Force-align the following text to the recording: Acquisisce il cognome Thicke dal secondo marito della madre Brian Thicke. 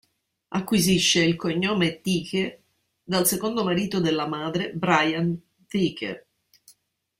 Acquisisce 0.49 1.21
il 1.23 1.35
cognome 1.35 2.01
Thicke 2.01 2.63
dal 3.03 3.27
secondo 3.27 3.63
marito 3.63 3.99
della 3.99 4.25
madre 4.25 4.73
Brian 4.73 5.39
Thicke. 5.67 6.27